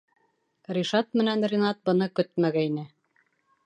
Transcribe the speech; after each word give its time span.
Ришат 0.77 1.13
менән 1.21 1.45
Ринат 1.53 1.85
быны 1.91 2.11
көтмәгәйне. 2.21 2.89